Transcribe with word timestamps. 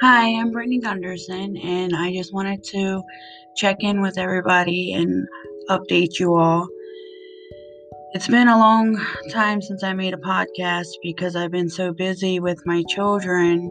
Hi, 0.00 0.28
I'm 0.28 0.50
Brittany 0.50 0.78
Gunderson, 0.78 1.58
and 1.58 1.94
I 1.94 2.10
just 2.10 2.32
wanted 2.32 2.64
to 2.68 3.02
check 3.54 3.76
in 3.80 4.00
with 4.00 4.16
everybody 4.16 4.94
and 4.94 5.28
update 5.68 6.18
you 6.18 6.36
all. 6.36 6.66
It's 8.14 8.26
been 8.26 8.48
a 8.48 8.58
long 8.58 8.98
time 9.30 9.60
since 9.60 9.84
I 9.84 9.92
made 9.92 10.14
a 10.14 10.16
podcast 10.16 10.86
because 11.02 11.36
I've 11.36 11.50
been 11.50 11.68
so 11.68 11.92
busy 11.92 12.40
with 12.40 12.64
my 12.64 12.82
children 12.88 13.70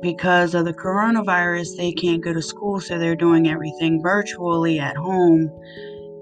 because 0.00 0.54
of 0.54 0.64
the 0.64 0.72
coronavirus. 0.72 1.76
They 1.76 1.92
can't 1.92 2.24
go 2.24 2.32
to 2.32 2.40
school, 2.40 2.80
so 2.80 2.98
they're 2.98 3.14
doing 3.14 3.50
everything 3.50 4.00
virtually 4.00 4.78
at 4.78 4.96
home 4.96 5.50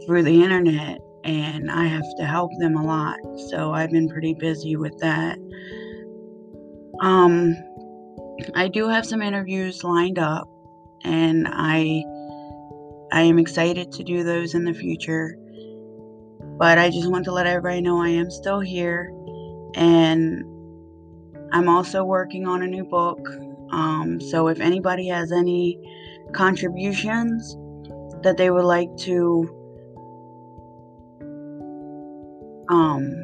through 0.06 0.24
the 0.24 0.42
internet, 0.42 0.98
and 1.22 1.70
I 1.70 1.84
have 1.84 2.16
to 2.18 2.24
help 2.24 2.50
them 2.58 2.74
a 2.74 2.84
lot. 2.84 3.20
So 3.48 3.72
I've 3.74 3.92
been 3.92 4.08
pretty 4.08 4.34
busy 4.34 4.74
with 4.74 4.98
that. 4.98 5.38
Um, 7.00 7.56
I 8.54 8.68
do 8.68 8.88
have 8.88 9.06
some 9.06 9.22
interviews 9.22 9.84
lined 9.84 10.18
up, 10.18 10.48
and 11.04 11.46
I 11.48 12.04
I 13.12 13.22
am 13.22 13.38
excited 13.38 13.92
to 13.92 14.04
do 14.04 14.22
those 14.22 14.54
in 14.54 14.64
the 14.64 14.74
future. 14.74 15.36
But 16.58 16.78
I 16.78 16.90
just 16.90 17.10
want 17.10 17.24
to 17.24 17.32
let 17.32 17.46
everybody 17.46 17.80
know 17.80 18.00
I 18.00 18.08
am 18.10 18.30
still 18.30 18.60
here, 18.60 19.12
and 19.74 20.44
I'm 21.52 21.68
also 21.68 22.04
working 22.04 22.46
on 22.46 22.62
a 22.62 22.66
new 22.66 22.84
book. 22.84 23.20
Um, 23.72 24.20
so 24.20 24.48
if 24.48 24.60
anybody 24.60 25.08
has 25.08 25.32
any 25.32 25.78
contributions 26.32 27.56
that 28.22 28.36
they 28.36 28.50
would 28.50 28.64
like 28.64 28.94
to 28.98 29.48
um, 32.68 33.16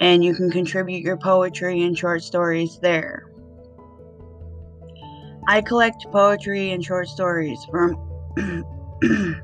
and 0.00 0.24
you 0.24 0.34
can 0.34 0.50
contribute 0.50 1.02
your 1.02 1.16
poetry 1.16 1.82
and 1.82 1.96
short 1.98 2.22
stories 2.22 2.78
there. 2.80 3.24
I 5.48 5.62
collect 5.62 6.06
poetry 6.12 6.72
and 6.72 6.84
short 6.84 7.08
stories 7.08 7.58
from 7.70 7.96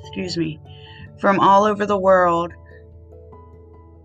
excuse 0.00 0.36
me, 0.36 0.60
from 1.18 1.40
all 1.40 1.64
over 1.64 1.86
the 1.86 1.98
world 1.98 2.52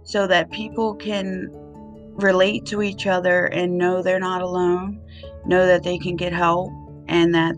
so 0.04 0.26
that 0.28 0.50
people 0.52 0.96
can 0.96 1.48
relate 1.52 2.66
to 2.66 2.82
each 2.82 3.08
other 3.08 3.46
and 3.46 3.78
know 3.78 4.02
they're 4.02 4.20
not 4.20 4.42
alone, 4.42 5.00
know 5.46 5.66
that 5.66 5.84
they 5.84 5.98
can 5.98 6.16
get 6.16 6.34
help 6.34 6.72
and 7.08 7.34
that 7.36 7.56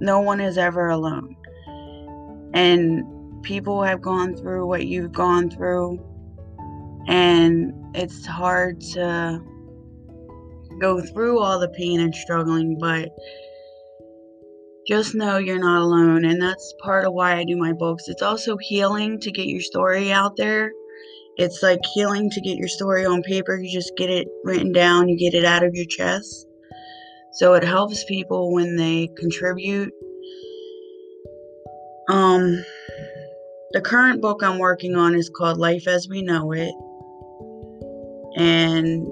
no 0.00 0.20
one 0.20 0.40
is 0.40 0.58
ever 0.58 0.88
alone. 0.88 1.36
And 2.52 3.04
people 3.42 3.82
have 3.82 4.02
gone 4.02 4.36
through 4.36 4.66
what 4.66 4.86
you've 4.86 5.12
gone 5.12 5.50
through 5.50 5.98
and 7.08 7.72
it's 7.94 8.26
hard 8.26 8.80
to 8.80 9.40
go 10.80 11.00
through 11.00 11.40
all 11.40 11.58
the 11.58 11.68
pain 11.68 12.00
and 12.00 12.14
struggling, 12.14 12.76
but 12.78 13.10
just 14.88 15.14
know 15.14 15.38
you're 15.38 15.58
not 15.58 15.82
alone. 15.82 16.24
And 16.24 16.40
that's 16.40 16.74
part 16.82 17.04
of 17.04 17.12
why 17.12 17.36
I 17.36 17.44
do 17.44 17.56
my 17.56 17.72
books. 17.72 18.08
It's 18.08 18.22
also 18.22 18.56
healing 18.60 19.20
to 19.20 19.30
get 19.30 19.46
your 19.46 19.60
story 19.60 20.12
out 20.12 20.36
there. 20.36 20.72
It's 21.36 21.62
like 21.62 21.80
healing 21.94 22.30
to 22.30 22.40
get 22.40 22.56
your 22.56 22.68
story 22.68 23.04
on 23.06 23.22
paper. 23.22 23.56
You 23.56 23.70
just 23.72 23.92
get 23.96 24.10
it 24.10 24.28
written 24.44 24.72
down, 24.72 25.08
you 25.08 25.16
get 25.16 25.34
it 25.34 25.44
out 25.44 25.62
of 25.62 25.74
your 25.74 25.86
chest. 25.86 26.46
So 27.34 27.54
it 27.54 27.62
helps 27.62 28.04
people 28.04 28.52
when 28.52 28.76
they 28.76 29.08
contribute. 29.16 29.92
Um, 32.08 32.64
the 33.72 33.80
current 33.80 34.20
book 34.20 34.42
I'm 34.42 34.58
working 34.58 34.96
on 34.96 35.14
is 35.14 35.30
called 35.30 35.58
Life 35.58 35.86
as 35.86 36.08
We 36.08 36.22
Know 36.22 36.50
It 36.52 36.74
and 38.40 39.06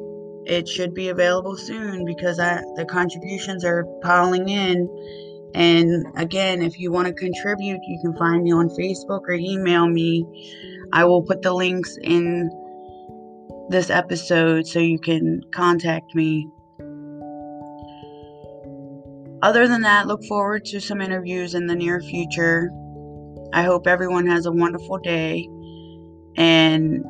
it 0.46 0.66
should 0.66 0.94
be 0.94 1.10
available 1.10 1.54
soon 1.54 2.06
because 2.06 2.40
I, 2.40 2.62
the 2.76 2.86
contributions 2.86 3.62
are 3.62 3.84
piling 4.02 4.48
in. 4.48 4.88
And 5.54 6.06
again, 6.16 6.62
if 6.62 6.78
you 6.78 6.90
want 6.90 7.08
to 7.08 7.12
contribute, 7.12 7.80
you 7.86 7.98
can 8.00 8.16
find 8.16 8.42
me 8.42 8.52
on 8.52 8.70
Facebook 8.70 9.20
or 9.28 9.32
email 9.32 9.86
me. 9.86 10.24
I 10.94 11.04
will 11.04 11.22
put 11.22 11.42
the 11.42 11.52
links 11.52 11.98
in 12.02 12.50
this 13.68 13.90
episode 13.90 14.66
so 14.66 14.78
you 14.78 14.98
can 14.98 15.42
contact 15.52 16.14
me. 16.14 16.48
Other 19.42 19.68
than 19.68 19.82
that, 19.82 20.06
look 20.06 20.24
forward 20.24 20.64
to 20.66 20.80
some 20.80 21.02
interviews 21.02 21.54
in 21.54 21.66
the 21.66 21.76
near 21.76 22.00
future. 22.00 22.70
I 23.52 23.62
hope 23.62 23.86
everyone 23.86 24.26
has 24.26 24.46
a 24.46 24.52
wonderful 24.52 24.98
day 24.98 25.46
and 26.38 27.04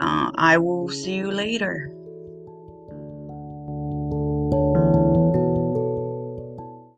uh, 0.00 0.30
I 0.34 0.58
will 0.58 0.88
see 0.88 1.14
you 1.14 1.30
later. 1.30 1.92